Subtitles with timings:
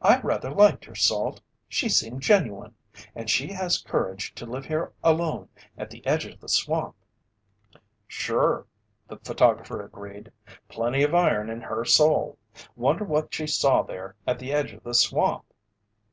[0.00, 1.40] "I rather liked her, Salt.
[1.68, 2.76] She seemed genuine.
[3.16, 6.94] And she has courage to live here alone at the edge of the swamp."
[8.06, 8.68] "Sure,"
[9.08, 10.30] the photographer agreed.
[10.68, 12.38] "Plenty of iron in her soul.
[12.76, 15.44] Wonder what she saw there at the edge of the swamp?"